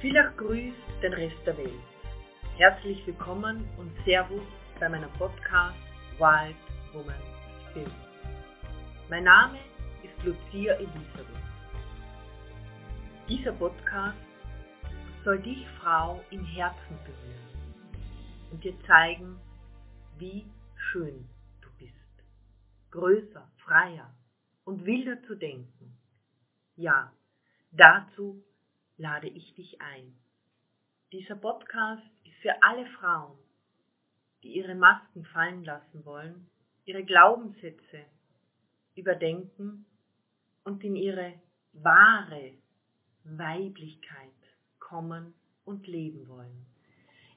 [0.00, 1.84] Villach grüßt den Rest der Welt.
[2.56, 4.40] Herzlich willkommen und Servus
[4.78, 5.76] bei meinem Podcast
[6.16, 6.56] Wild
[6.94, 7.20] Woman
[7.68, 7.92] Spirit.
[9.10, 9.58] Mein Name
[10.02, 11.26] ist Lucia Elisabeth.
[13.28, 14.16] Dieser Podcast
[15.22, 18.00] soll dich, Frau, im Herzen berühren
[18.52, 19.38] und dir zeigen,
[20.16, 21.28] wie schön
[21.60, 22.24] du bist.
[22.90, 24.10] Größer, freier
[24.64, 25.98] und wilder zu denken.
[26.76, 27.12] Ja,
[27.72, 28.42] dazu
[29.00, 30.12] lade ich dich ein.
[31.10, 33.36] Dieser Podcast ist für alle Frauen,
[34.42, 36.46] die ihre Masken fallen lassen wollen,
[36.84, 38.04] ihre Glaubenssätze
[38.94, 39.86] überdenken
[40.64, 41.32] und in ihre
[41.72, 42.52] wahre
[43.24, 44.28] Weiblichkeit
[44.78, 45.32] kommen
[45.64, 46.66] und leben wollen.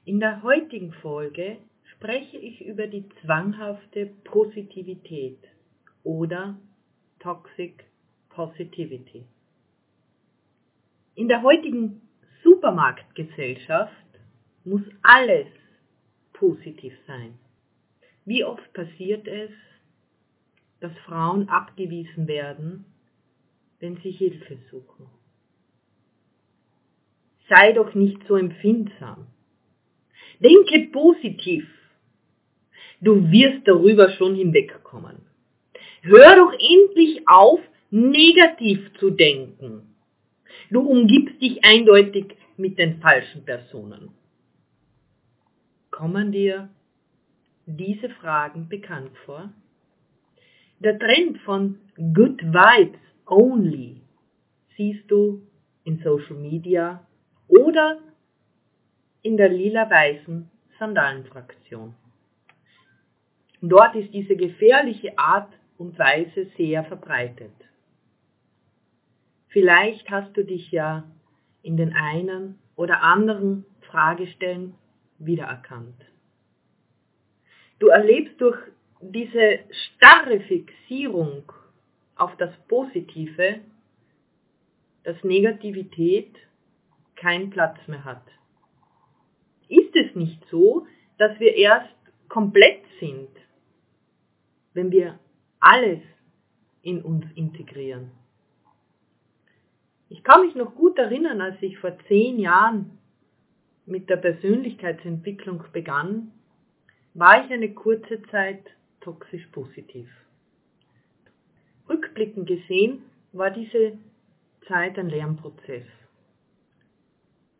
[0.04, 1.56] In der heutigen Folge
[1.94, 5.42] spreche ich über die zwanghafte Positivität
[6.02, 6.58] oder
[7.20, 7.84] Toxic
[8.28, 9.24] Positivity.
[11.16, 12.02] In der heutigen
[12.42, 13.92] Supermarktgesellschaft
[14.64, 15.46] muss alles
[16.32, 17.38] positiv sein.
[18.24, 19.50] Wie oft passiert es,
[20.80, 22.84] dass Frauen abgewiesen werden,
[23.78, 25.06] wenn sie Hilfe suchen?
[27.48, 29.28] Sei doch nicht so empfindsam.
[30.40, 31.68] Denke positiv.
[33.00, 35.22] Du wirst darüber schon hinwegkommen.
[36.02, 39.93] Hör doch endlich auf, negativ zu denken.
[40.70, 44.10] Du umgibst dich eindeutig mit den falschen Personen.
[45.90, 46.68] Kommen dir
[47.66, 49.52] diese Fragen bekannt vor?
[50.80, 54.02] Der Trend von Good Vibes Only
[54.76, 55.42] siehst du
[55.84, 57.06] in Social Media
[57.48, 57.98] oder
[59.22, 61.94] in der lila-weißen Sandalenfraktion.
[63.62, 67.52] Dort ist diese gefährliche Art und Weise sehr verbreitet.
[69.54, 71.04] Vielleicht hast du dich ja
[71.62, 74.74] in den einen oder anderen Fragestellen
[75.20, 75.94] wiedererkannt.
[77.78, 78.58] Du erlebst durch
[79.00, 81.44] diese starre Fixierung
[82.16, 83.60] auf das Positive,
[85.04, 86.34] dass Negativität
[87.14, 88.26] keinen Platz mehr hat.
[89.68, 90.84] Ist es nicht so,
[91.16, 91.94] dass wir erst
[92.28, 93.30] komplett sind,
[94.72, 95.20] wenn wir
[95.60, 96.00] alles
[96.82, 98.10] in uns integrieren?
[100.14, 103.00] Ich kann mich noch gut erinnern, als ich vor zehn Jahren
[103.84, 106.30] mit der Persönlichkeitsentwicklung begann,
[107.14, 108.64] war ich eine kurze Zeit
[109.00, 110.08] toxisch positiv.
[111.88, 113.98] Rückblickend gesehen war diese
[114.68, 115.88] Zeit ein Lernprozess.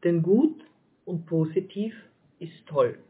[0.04, 0.64] Denn gut
[1.04, 1.92] und positiv
[2.38, 3.00] ist toll.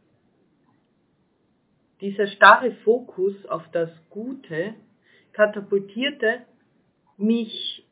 [2.01, 4.73] Dieser starre Fokus auf das Gute
[5.35, 6.47] katapultierte
[7.19, 7.84] mich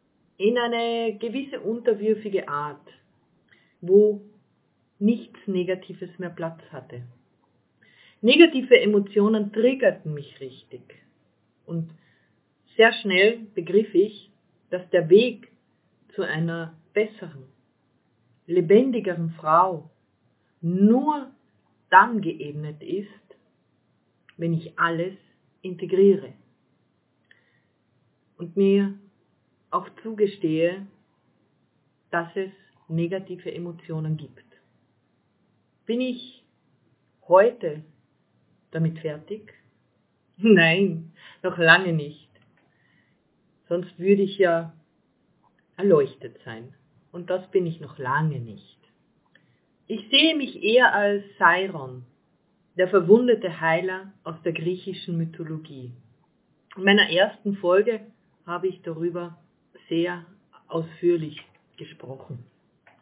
[0.43, 2.89] in eine gewisse unterwürfige Art,
[3.81, 4.23] wo
[4.99, 7.03] nichts Negatives mehr Platz hatte.
[8.23, 10.83] Negative Emotionen triggerten mich richtig.
[11.65, 11.91] Und
[12.77, 14.33] sehr schnell begriff ich,
[14.71, 15.53] dass der Weg
[16.15, 17.45] zu einer besseren,
[18.47, 19.91] lebendigeren Frau
[20.61, 21.31] nur
[21.89, 23.09] dann geebnet ist,
[24.37, 25.15] wenn ich alles
[25.63, 26.33] integriere
[28.39, 28.99] und mir
[29.73, 30.87] auch zugestehe,
[32.11, 32.51] dass es
[32.89, 34.45] negative Emotionen gibt.
[35.87, 36.45] Bin ich
[37.27, 37.83] heute
[38.71, 39.55] damit fertig?
[40.37, 41.13] Nein,
[41.43, 42.29] noch lange nicht.
[43.69, 44.75] Sonst würde ich ja
[45.77, 46.75] erleuchtet sein.
[47.11, 48.79] Und das bin ich noch lange nicht.
[49.87, 52.05] Ich sehe mich eher als Sairon,
[52.77, 55.93] der verwundete Heiler aus der griechischen Mythologie.
[56.77, 58.01] In meiner ersten Folge
[58.47, 59.39] habe ich darüber
[59.89, 60.25] sehr
[60.69, 61.41] ausführlich
[61.77, 62.45] gesprochen.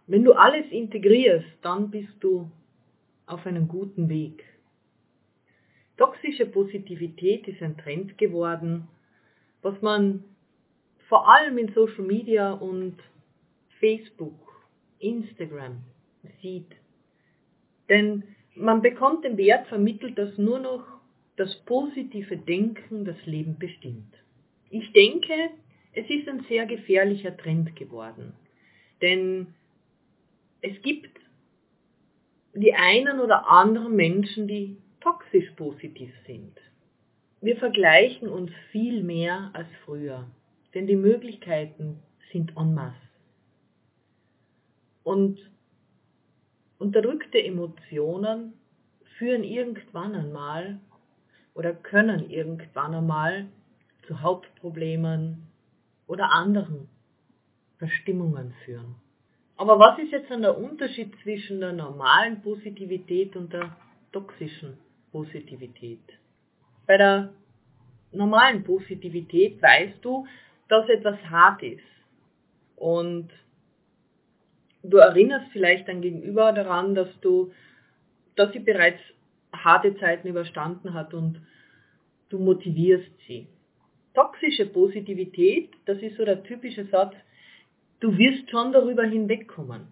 [0.06, 2.50] Wenn du alles integrierst, dann bist du
[3.26, 4.44] auf einem guten Weg.
[5.96, 8.88] Toxische Positivität ist ein Trend geworden,
[9.62, 10.24] was man
[11.08, 12.96] vor allem in Social Media und
[13.78, 14.64] Facebook,
[14.98, 15.82] Instagram
[16.40, 16.70] sieht.
[17.88, 18.22] Denn
[18.54, 20.84] man bekommt den Wert vermittelt, dass nur noch
[21.36, 24.14] das positive Denken das Leben bestimmt.
[24.70, 25.50] Ich denke,
[25.92, 28.32] es ist ein sehr gefährlicher Trend geworden.
[29.02, 29.54] Denn
[30.60, 31.10] es gibt
[32.54, 36.52] die einen oder anderen Menschen, die toxisch positiv sind.
[37.40, 40.28] Wir vergleichen uns viel mehr als früher,
[40.74, 42.02] denn die Möglichkeiten
[42.32, 42.96] sind en masse.
[45.02, 45.38] Und
[46.78, 48.52] unterdrückte Emotionen
[49.16, 50.78] führen irgendwann einmal
[51.54, 53.46] oder können irgendwann einmal
[54.06, 55.49] zu Hauptproblemen
[56.10, 56.88] oder anderen
[57.78, 58.96] Verstimmungen führen.
[59.56, 63.76] Aber was ist jetzt dann der Unterschied zwischen der normalen Positivität und der
[64.10, 64.76] toxischen
[65.12, 66.00] Positivität?
[66.86, 67.32] Bei der
[68.10, 70.26] normalen Positivität weißt du,
[70.68, 71.84] dass etwas hart ist.
[72.74, 73.30] Und
[74.82, 77.52] du erinnerst vielleicht dein Gegenüber daran, dass du,
[78.34, 79.00] dass sie bereits
[79.52, 81.40] harte Zeiten überstanden hat und
[82.30, 83.46] du motivierst sie.
[84.14, 87.14] Toxische Positivität, das ist so der typische Satz,
[88.00, 89.86] du wirst schon darüber hinwegkommen.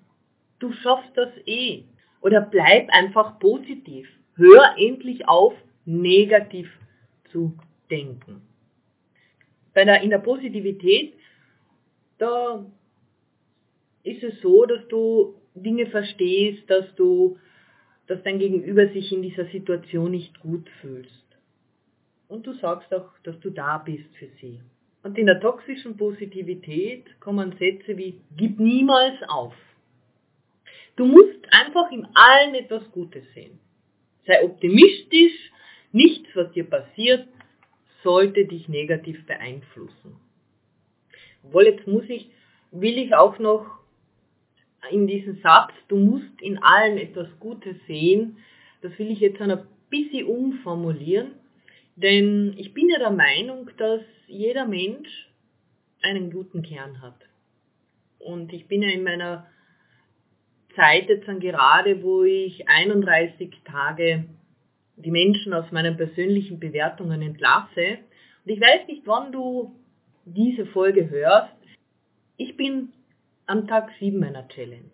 [0.59, 1.85] Du schaffst das eh.
[2.21, 4.09] Oder bleib einfach positiv.
[4.35, 5.55] Hör endlich auf,
[5.85, 6.69] negativ
[7.31, 7.57] zu
[7.91, 8.43] denken.
[9.73, 11.15] Bei der, in der Positivität,
[12.19, 12.67] da
[14.03, 17.39] ist es so, dass du Dinge verstehst, dass du,
[18.07, 21.28] dass dein Gegenüber sich in dieser Situation nicht gut fühlst.
[22.29, 24.61] Und du sagst auch, dass du da bist für sie.
[25.03, 29.55] Und in der toxischen Positivität kommen Sätze wie, gib niemals auf.
[30.97, 33.59] Du musst einfach in allen etwas Gutes sehen.
[34.27, 35.53] Sei optimistisch,
[35.93, 37.27] nichts, was dir passiert,
[38.03, 40.17] sollte dich negativ beeinflussen.
[41.45, 42.31] Obwohl, jetzt muss ich,
[42.73, 43.79] will ich auch noch
[44.91, 48.39] in diesem Satz, du musst in allen etwas Gutes sehen,
[48.83, 49.59] das will ich jetzt ein
[49.91, 51.33] bisschen umformulieren,
[52.03, 55.29] denn ich bin ja der Meinung, dass jeder Mensch
[56.03, 57.19] einen guten Kern hat.
[58.19, 59.47] Und ich bin ja in meiner
[60.77, 64.27] Zeit jetzt dann gerade, wo ich 31 Tage
[64.97, 67.99] die Menschen aus meinen persönlichen Bewertungen entlasse.
[68.45, 69.75] Und ich weiß nicht, wann du
[70.25, 71.53] diese Folge hörst.
[72.37, 72.93] Ich bin
[73.47, 74.93] am Tag 7 meiner Challenge.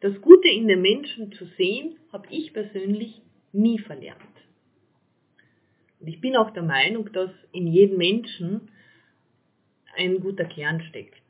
[0.00, 3.20] Das Gute in den Menschen zu sehen, habe ich persönlich
[3.52, 4.22] nie verlernt.
[6.00, 8.70] Und ich bin auch der Meinung, dass in jedem Menschen
[9.96, 11.22] ein guter Kern steckt.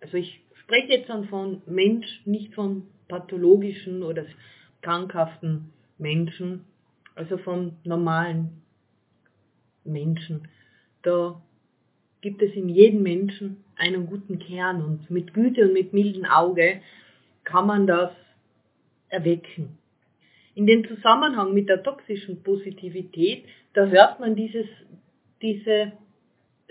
[0.00, 4.24] Also ich spreche jetzt von Mensch, nicht von pathologischen oder
[4.82, 6.64] krankhaften Menschen,
[7.14, 8.62] also von normalen
[9.84, 10.48] Menschen.
[11.02, 11.40] Da
[12.20, 16.80] gibt es in jedem Menschen einen guten Kern und mit Güte und mit mildem Auge
[17.44, 18.12] kann man das
[19.08, 19.78] erwecken.
[20.58, 23.44] In dem Zusammenhang mit der toxischen Positivität,
[23.74, 24.66] da hört man dieses,
[25.40, 25.92] diese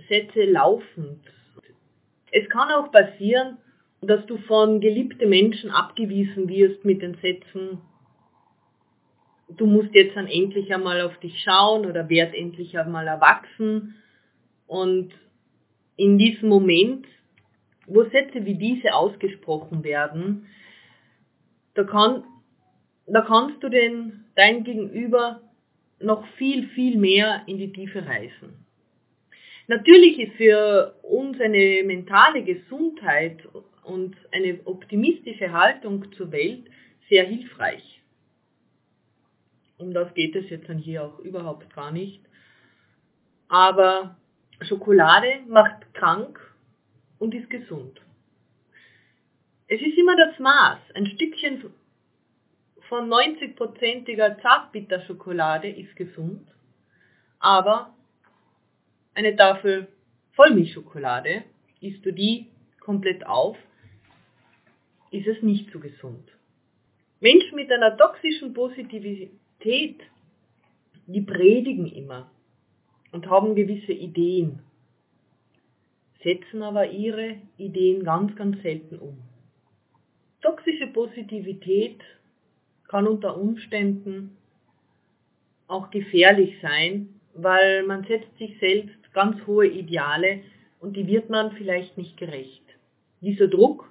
[0.09, 1.21] Sätze laufend.
[2.33, 3.59] Es kann auch passieren,
[4.01, 7.79] dass du von geliebten Menschen abgewiesen wirst mit den Sätzen,
[9.55, 13.95] du musst jetzt dann endlich einmal auf dich schauen oder werd endlich einmal erwachsen.
[14.67, 15.13] Und
[15.95, 17.05] in diesem Moment,
[17.85, 20.45] wo Sätze wie diese ausgesprochen werden,
[21.73, 22.25] da kann
[23.13, 25.41] da kannst du den, dein Gegenüber
[25.99, 28.53] noch viel, viel mehr in die Tiefe reißen.
[29.67, 33.39] Natürlich ist für uns eine mentale Gesundheit
[33.83, 36.63] und eine optimistische Haltung zur Welt
[37.09, 38.01] sehr hilfreich.
[39.77, 42.21] Um das geht es jetzt dann hier auch überhaupt gar nicht.
[43.47, 44.17] Aber
[44.61, 46.39] Schokolade macht krank
[47.19, 48.01] und ist gesund.
[49.67, 50.79] Es ist immer das Maß.
[50.95, 51.63] Ein Stückchen
[52.89, 56.47] von 90%iger Zartbitterschokolade ist gesund,
[57.39, 57.93] aber
[59.13, 59.87] eine Tafel
[60.33, 61.43] Vollmilchschokolade,
[61.81, 62.47] isst du die
[62.79, 63.57] komplett auf,
[65.11, 66.29] ist es nicht so gesund.
[67.19, 70.01] Menschen mit einer toxischen Positivität,
[71.07, 72.29] die predigen immer
[73.11, 74.59] und haben gewisse Ideen,
[76.23, 79.17] setzen aber ihre Ideen ganz, ganz selten um.
[80.41, 82.01] Toxische Positivität
[82.87, 84.37] kann unter Umständen
[85.67, 90.41] auch gefährlich sein, weil man setzt sich selbst ganz hohe Ideale
[90.79, 92.63] und die wird man vielleicht nicht gerecht.
[93.21, 93.89] Dieser Druck,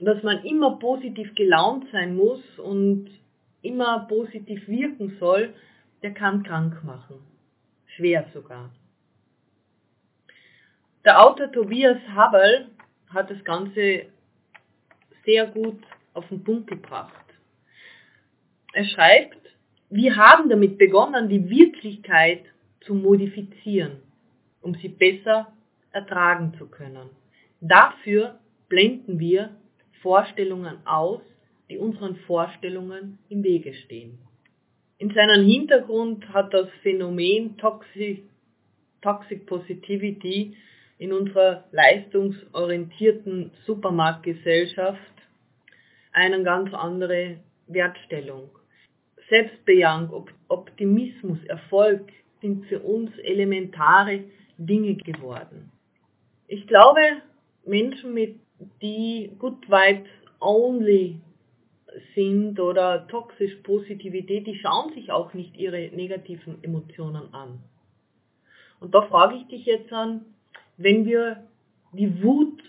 [0.00, 3.08] dass man immer positiv gelaunt sein muss und
[3.62, 5.54] immer positiv wirken soll,
[6.02, 7.16] der kann krank machen.
[7.86, 8.70] Schwer sogar.
[11.04, 12.68] Der Autor Tobias Haberl
[13.08, 14.06] hat das Ganze
[15.24, 15.82] sehr gut
[16.14, 17.27] auf den Punkt gebracht.
[18.72, 19.38] Er schreibt,
[19.90, 22.44] wir haben damit begonnen, die Wirklichkeit
[22.80, 24.02] zu modifizieren,
[24.60, 25.52] um sie besser
[25.92, 27.08] ertragen zu können.
[27.60, 29.50] Dafür blenden wir
[30.02, 31.22] Vorstellungen aus,
[31.70, 34.18] die unseren Vorstellungen im Wege stehen.
[34.98, 38.22] In seinem Hintergrund hat das Phänomen Toxic,
[39.00, 40.56] Toxic Positivity
[40.98, 45.00] in unserer leistungsorientierten Supermarktgesellschaft
[46.12, 48.50] eine ganz andere Wertstellung.
[49.28, 54.24] Selbstbejahung, Optimismus, Erfolg sind für uns elementare
[54.56, 55.70] Dinge geworden.
[56.46, 57.00] Ich glaube,
[57.66, 58.40] Menschen mit
[58.80, 60.08] die Good Vibes
[60.40, 61.20] Only
[62.14, 67.60] sind oder toxisch Positivität, die schauen sich auch nicht ihre negativen Emotionen an.
[68.80, 70.24] Und da frage ich dich jetzt an,
[70.76, 71.44] wenn wir
[71.92, 72.62] die Wut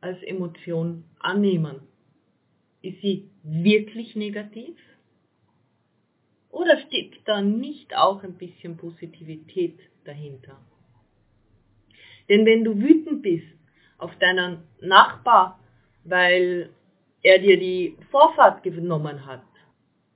[0.00, 1.80] als Emotion annehmen,
[2.82, 4.76] ist sie wirklich negativ?
[6.52, 10.60] Oder steckt da nicht auch ein bisschen Positivität dahinter?
[12.28, 13.46] Denn wenn du wütend bist
[13.98, 15.58] auf deinen Nachbar,
[16.04, 16.70] weil
[17.22, 19.42] er dir die Vorfahrt genommen hat,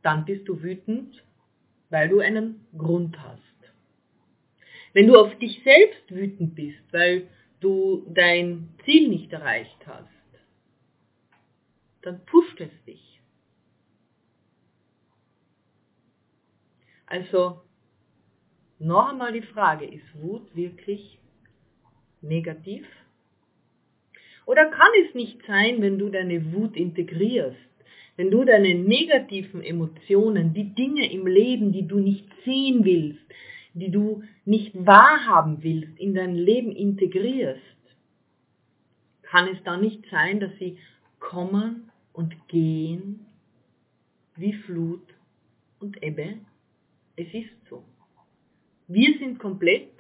[0.02, 1.24] dann bist du wütend,
[1.88, 3.42] weil du einen Grund hast.
[4.92, 7.28] Wenn du auf dich selbst wütend bist, weil
[7.60, 10.08] du dein Ziel nicht erreicht hast,
[12.02, 13.15] dann pusht es dich.
[17.06, 17.60] Also
[18.78, 21.18] noch einmal die Frage, ist Wut wirklich
[22.20, 22.86] negativ?
[24.44, 27.56] Oder kann es nicht sein, wenn du deine Wut integrierst,
[28.16, 33.20] wenn du deine negativen Emotionen, die Dinge im Leben, die du nicht sehen willst,
[33.74, 37.60] die du nicht wahrhaben willst, in dein Leben integrierst,
[39.22, 40.78] kann es da nicht sein, dass sie
[41.18, 43.26] kommen und gehen
[44.36, 45.02] wie Flut
[45.80, 46.38] und Ebbe?
[47.16, 47.82] Es ist so.
[48.88, 49.90] Wir sind komplett,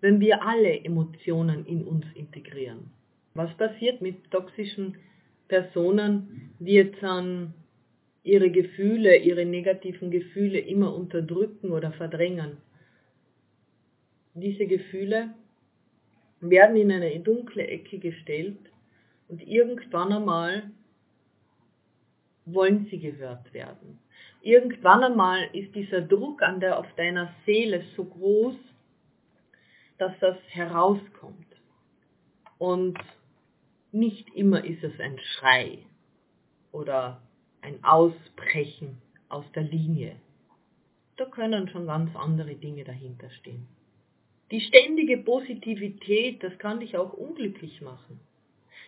[0.00, 2.90] wenn wir alle Emotionen in uns integrieren.
[3.34, 4.96] Was passiert mit toxischen
[5.48, 7.52] Personen, die jetzt an
[8.22, 12.58] ihre Gefühle, ihre negativen Gefühle immer unterdrücken oder verdrängen?
[14.34, 15.34] Diese Gefühle
[16.40, 18.58] werden in eine dunkle Ecke gestellt
[19.28, 20.70] und irgendwann einmal
[22.46, 23.98] wollen sie gehört werden.
[24.42, 28.56] Irgendwann einmal ist dieser Druck an der, auf deiner Seele so groß,
[29.98, 31.46] dass das herauskommt.
[32.58, 32.98] Und
[33.92, 35.78] nicht immer ist es ein Schrei
[36.72, 37.20] oder
[37.60, 40.16] ein Ausbrechen aus der Linie.
[41.16, 43.66] Da können schon ganz andere Dinge dahinter stehen.
[44.50, 48.20] Die ständige Positivität, das kann dich auch unglücklich machen.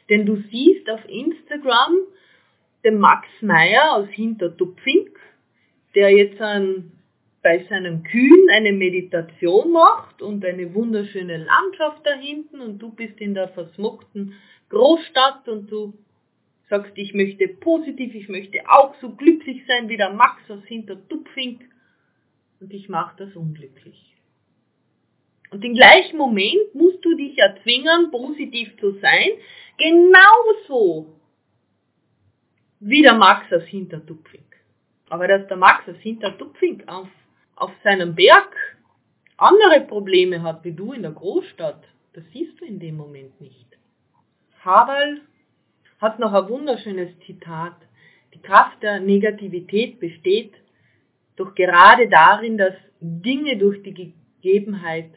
[0.08, 1.94] Denn du siehst auf Instagram
[2.84, 5.10] den Max Meyer aus Hintertupfing,
[5.94, 6.92] der jetzt an,
[7.42, 13.20] bei seinen Kühen eine Meditation macht und eine wunderschöne Landschaft da hinten und du bist
[13.20, 14.34] in der versmuckten
[14.68, 15.92] Großstadt und du
[16.70, 21.60] sagst, ich möchte positiv, ich möchte auch so glücklich sein wie der Max aus Hintertupfing
[22.60, 24.14] und ich mache das unglücklich.
[25.50, 29.32] Und im gleichen Moment musst du dich erzwingen, positiv zu sein,
[29.76, 31.12] genauso
[32.80, 34.51] wie der Max aus Hintertupfing.
[35.12, 37.06] Aber dass der Max aus Hintertupfing auf,
[37.56, 38.56] auf seinem Berg
[39.36, 43.66] andere Probleme hat wie du in der Großstadt, das siehst du in dem Moment nicht.
[44.64, 45.20] Haberl
[46.00, 47.76] hat noch ein wunderschönes Zitat.
[48.32, 50.54] Die Kraft der Negativität besteht
[51.36, 55.10] doch gerade darin, dass Dinge durch die Gegebenheit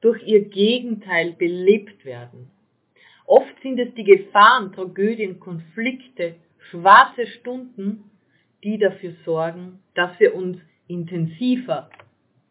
[0.00, 2.50] durch ihr Gegenteil belebt werden.
[3.26, 6.36] Oft sind es die Gefahren, Tragödien, Konflikte,
[6.70, 8.09] schwarze Stunden,
[8.64, 11.90] die dafür sorgen, dass wir uns intensiver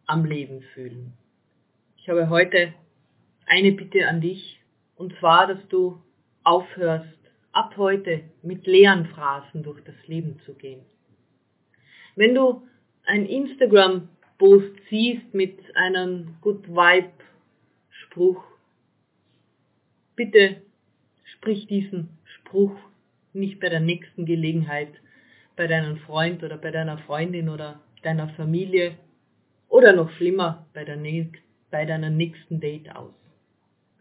[0.06, 1.14] am Leben fühlen.
[1.98, 2.74] Ich habe heute
[3.46, 4.60] eine Bitte an dich,
[4.96, 6.02] und zwar, dass du
[6.44, 7.08] aufhörst,
[7.52, 10.82] ab heute mit leeren Phrasen durch das Leben zu gehen.
[12.16, 12.68] Wenn du
[13.06, 17.12] ein Instagram-Post siehst mit einem Good Vibe
[17.90, 18.44] Spruch.
[20.16, 20.62] Bitte
[21.24, 22.76] sprich diesen Spruch
[23.34, 24.92] nicht bei der nächsten Gelegenheit
[25.60, 28.96] bei deinem Freund oder bei deiner Freundin oder deiner Familie
[29.68, 30.98] oder noch schlimmer bei, der,
[31.70, 33.12] bei deiner nächsten Date aus.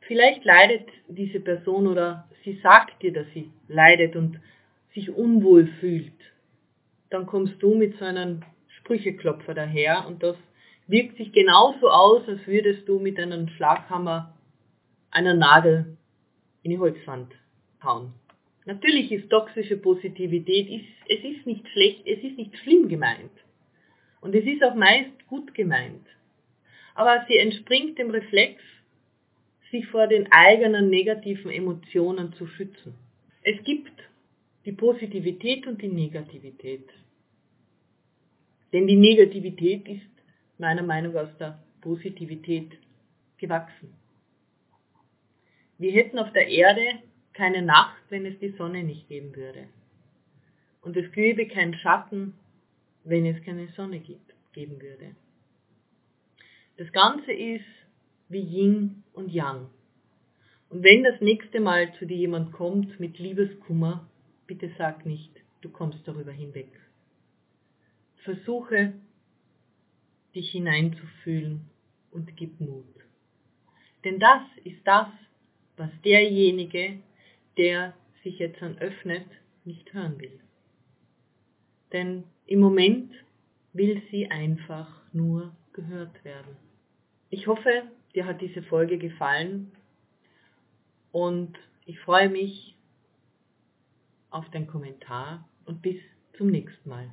[0.02, 4.38] Vielleicht leidet diese Person oder sie sagt dir, dass sie leidet und
[4.94, 6.12] sich unwohl fühlt.
[7.10, 8.42] Dann kommst du mit so einem
[8.78, 10.36] Sprücheklopfer daher und das
[10.86, 14.32] wirkt sich genauso aus, als würdest du mit einem Schlaghammer
[15.10, 15.96] einen Nagel
[16.62, 17.32] in die Holzwand
[17.82, 18.14] hauen.
[18.68, 20.68] Natürlich ist toxische Positivität,
[21.08, 23.32] es ist nicht schlecht, es ist nicht schlimm gemeint.
[24.20, 26.06] Und es ist auch meist gut gemeint.
[26.94, 28.60] Aber sie entspringt dem Reflex,
[29.70, 32.92] sich vor den eigenen negativen Emotionen zu schützen.
[33.42, 33.92] Es gibt
[34.66, 36.90] die Positivität und die Negativität.
[38.74, 40.12] Denn die Negativität ist
[40.58, 42.76] meiner Meinung aus der Positivität
[43.38, 43.94] gewachsen.
[45.78, 47.07] Wir hätten auf der Erde
[47.38, 49.68] keine Nacht, wenn es die Sonne nicht geben würde.
[50.82, 52.34] Und es gäbe keinen Schatten,
[53.04, 55.14] wenn es keine Sonne gibt, geben würde.
[56.78, 57.64] Das Ganze ist
[58.28, 59.70] wie Yin und Yang.
[60.68, 64.08] Und wenn das nächste Mal zu dir jemand kommt mit Liebeskummer,
[64.48, 65.30] bitte sag nicht,
[65.60, 66.72] du kommst darüber hinweg.
[68.24, 68.94] Versuche,
[70.34, 71.70] dich hineinzufühlen
[72.10, 72.84] und gib Mut.
[74.04, 75.08] Denn das ist das,
[75.76, 76.98] was derjenige,
[77.58, 79.26] der sich jetzt dann öffnet,
[79.64, 80.40] nicht hören will.
[81.92, 83.12] Denn im Moment
[83.72, 86.56] will sie einfach nur gehört werden.
[87.30, 87.82] Ich hoffe,
[88.14, 89.72] dir hat diese Folge gefallen
[91.12, 92.76] und ich freue mich
[94.30, 96.00] auf deinen Kommentar und bis
[96.36, 97.10] zum nächsten Mal.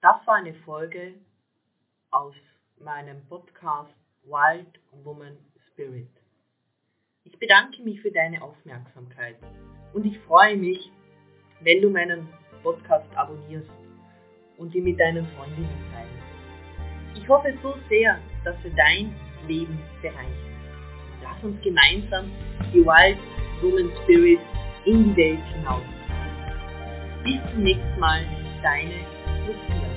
[0.00, 1.14] Das war eine Folge
[2.10, 2.34] aus
[2.78, 5.36] meinem Podcast Wild Woman
[5.70, 6.23] Spirit.
[7.26, 9.36] Ich bedanke mich für deine Aufmerksamkeit
[9.94, 10.90] und ich freue mich,
[11.60, 12.28] wenn du meinen
[12.62, 13.70] Podcast abonnierst
[14.58, 17.16] und ihn mit deinen Freundinnen teilst.
[17.16, 19.14] Ich hoffe so sehr, dass er dein
[19.48, 20.28] Leben bereichert.
[21.22, 22.30] Lass uns gemeinsam
[22.74, 23.18] die Wild
[23.62, 24.40] Woman Spirit
[24.84, 25.82] in die Welt hinaus.
[27.22, 28.22] Bis zum nächsten Mal,
[28.62, 29.00] deine
[29.46, 29.93] Lucia.